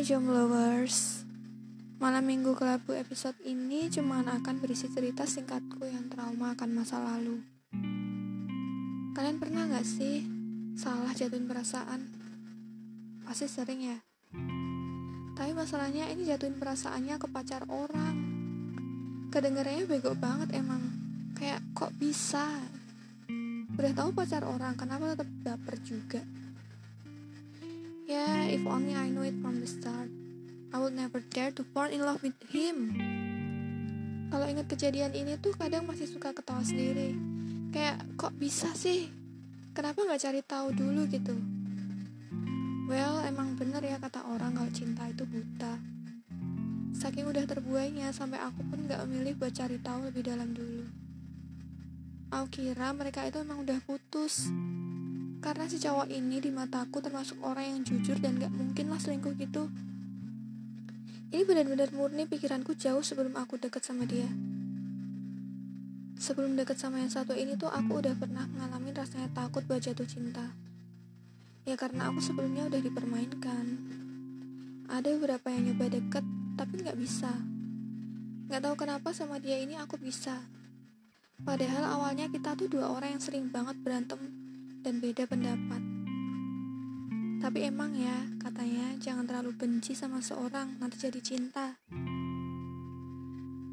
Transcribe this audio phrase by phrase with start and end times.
[0.00, 1.28] Hai Jomblowers
[2.00, 7.44] Malam minggu kelabu episode ini cuma akan berisi cerita singkatku yang trauma akan masa lalu.
[9.12, 10.24] Kalian pernah gak sih
[10.72, 12.08] salah jatuhin perasaan?
[13.28, 14.00] Pasti sering ya.
[15.36, 18.16] Tapi masalahnya ini jatuhin perasaannya ke pacar orang.
[19.28, 20.80] Kedengarannya bego banget emang.
[21.36, 22.48] Kayak kok bisa?
[23.76, 26.24] Udah tahu pacar orang kenapa tetap baper juga
[28.60, 30.12] if only I know it from the start,
[30.68, 32.92] I would never dare to fall in love with him.
[34.28, 37.16] Kalau ingat kejadian ini tuh kadang masih suka ketawa sendiri.
[37.72, 39.08] Kayak kok bisa sih?
[39.72, 41.32] Kenapa nggak cari tahu dulu gitu?
[42.84, 45.80] Well, emang bener ya kata orang kalau cinta itu buta.
[47.00, 50.84] Saking udah terbuainya sampai aku pun nggak memilih buat cari tahu lebih dalam dulu.
[52.28, 54.52] Aku kira mereka itu emang udah putus,
[55.40, 59.32] karena si cowok ini di mataku termasuk orang yang jujur dan gak mungkin lah selingkuh
[59.40, 59.72] gitu.
[61.32, 64.28] Ini benar-benar murni pikiranku jauh sebelum aku deket sama dia.
[66.20, 70.04] Sebelum deket sama yang satu ini tuh aku udah pernah mengalami rasanya takut buat jatuh
[70.04, 70.52] cinta.
[71.64, 73.64] Ya karena aku sebelumnya udah dipermainkan.
[74.92, 76.24] Ada beberapa yang nyoba deket
[76.60, 77.32] tapi gak bisa.
[78.52, 80.36] Gak tahu kenapa sama dia ini aku bisa.
[81.40, 84.49] Padahal awalnya kita tuh dua orang yang sering banget berantem
[84.80, 85.82] dan beda pendapat.
[87.40, 91.76] Tapi emang ya, katanya jangan terlalu benci sama seorang, nanti jadi cinta.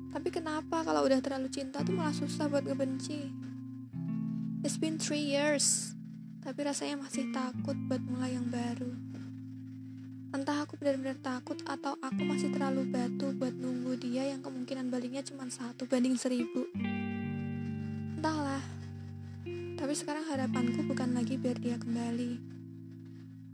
[0.07, 3.27] Tapi kenapa kalau udah terlalu cinta tuh malah susah buat ngebenci?
[4.63, 5.95] It's been three years,
[6.43, 8.91] tapi rasanya masih takut buat mulai yang baru.
[10.31, 15.23] Entah aku benar-benar takut atau aku masih terlalu batu buat nunggu dia yang kemungkinan baliknya
[15.23, 16.67] cuma satu banding seribu.
[19.87, 22.43] Tapi sekarang harapanku bukan lagi biar dia kembali.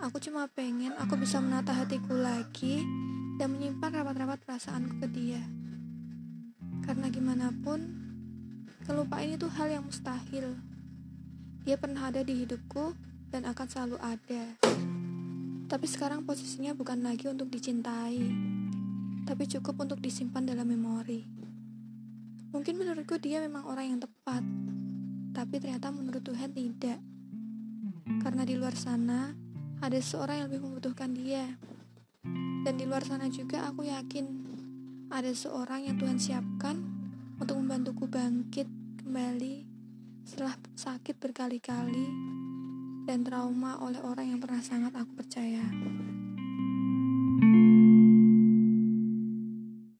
[0.02, 2.82] Aku cuma pengen aku bisa menata hatiku lagi
[3.38, 5.38] dan menyimpan rapat-rapat perasaanku ke dia.
[6.90, 7.86] Karena gimana pun,
[8.82, 10.58] kelupaan itu hal yang mustahil.
[11.70, 12.98] Dia pernah ada di hidupku
[13.30, 14.58] dan akan selalu ada.
[15.70, 18.26] Tapi sekarang posisinya bukan lagi untuk dicintai,
[19.30, 21.30] tapi cukup untuk disimpan dalam memori.
[22.50, 24.42] Mungkin menurutku dia memang orang yang tepat,
[25.34, 27.02] tapi ternyata menurut Tuhan tidak.
[28.22, 29.34] Karena di luar sana
[29.82, 31.58] ada seorang yang lebih membutuhkan dia.
[32.64, 34.26] Dan di luar sana juga aku yakin
[35.12, 36.80] ada seorang yang Tuhan siapkan
[37.42, 38.70] untuk membantuku bangkit
[39.04, 39.68] kembali
[40.24, 42.08] setelah sakit berkali-kali
[43.04, 45.63] dan trauma oleh orang yang pernah sangat aku percaya.